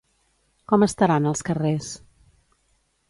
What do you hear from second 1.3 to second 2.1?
els carrers?